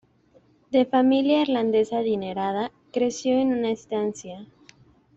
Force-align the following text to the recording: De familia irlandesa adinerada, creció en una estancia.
De 0.71 0.83
familia 0.87 1.43
irlandesa 1.43 1.99
adinerada, 1.99 2.71
creció 2.91 3.37
en 3.37 3.49
una 3.53 3.69
estancia. 3.69 4.47